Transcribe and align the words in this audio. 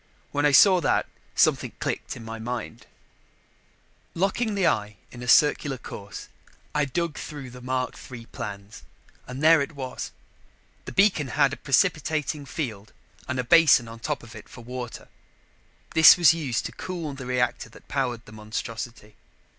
When 0.31 0.47
I 0.47 0.51
saw 0.51 0.81
that, 0.81 1.05
something 1.35 1.73
clicked 1.79 2.15
in 2.17 2.25
my 2.25 2.39
mind. 2.39 2.87
Locking 4.15 4.55
the 4.55 4.65
eye 4.65 4.97
in 5.11 5.21
a 5.21 5.27
circular 5.27 5.77
course, 5.77 6.27
I 6.73 6.85
dug 6.85 7.19
through 7.19 7.51
the 7.51 7.61
Mark 7.61 7.93
III 8.11 8.25
plans 8.25 8.81
and 9.27 9.43
there 9.43 9.61
it 9.61 9.73
was. 9.75 10.09
The 10.85 10.91
beacon 10.91 11.27
had 11.27 11.53
a 11.53 11.55
precipitating 11.55 12.47
field 12.47 12.93
and 13.27 13.37
a 13.37 13.43
basin 13.43 13.87
on 13.87 13.99
top 13.99 14.23
of 14.23 14.33
it 14.35 14.49
for 14.49 14.61
water; 14.63 15.07
this 15.93 16.17
was 16.17 16.33
used 16.33 16.65
to 16.65 16.71
cool 16.71 17.13
the 17.13 17.27
reactor 17.27 17.69
that 17.69 17.87
powered 17.87 18.25
the 18.25 18.31
monstrosity. 18.31 19.13